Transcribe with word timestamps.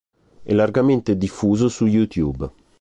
È 0.41 0.51
largamente 0.51 1.15
diffuso 1.15 1.67
su 1.69 1.85
YouTube. 1.85 2.51